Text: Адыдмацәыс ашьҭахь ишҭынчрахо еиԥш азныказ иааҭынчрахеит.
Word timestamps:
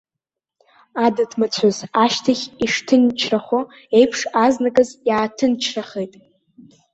Адыдмацәыс 1.05 1.77
ашьҭахь 2.03 2.45
ишҭынчрахо 2.63 3.59
еиԥш 3.97 4.19
азныказ 4.45 4.89
иааҭынчрахеит. 5.07 6.13